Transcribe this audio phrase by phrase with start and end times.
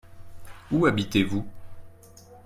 [0.71, 1.45] Où habitez-vous?